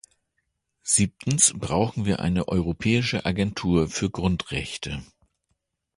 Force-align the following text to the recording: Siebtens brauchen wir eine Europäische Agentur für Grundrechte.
Siebtens 0.81 1.53
brauchen 1.55 2.05
wir 2.05 2.21
eine 2.21 2.47
Europäische 2.47 3.23
Agentur 3.23 3.87
für 3.87 4.09
Grundrechte. 4.09 5.03